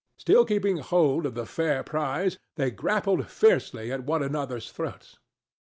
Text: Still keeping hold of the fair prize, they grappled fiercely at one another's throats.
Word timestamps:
Still 0.17 0.45
keeping 0.45 0.77
hold 0.77 1.27
of 1.27 1.35
the 1.35 1.45
fair 1.45 1.83
prize, 1.83 2.39
they 2.55 2.71
grappled 2.71 3.29
fiercely 3.29 3.91
at 3.91 4.01
one 4.03 4.23
another's 4.23 4.71
throats. 4.71 5.19